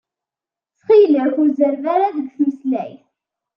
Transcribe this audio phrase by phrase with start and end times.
[0.77, 3.03] Ttxil-k, ur zerreb ara deg tmeslayt.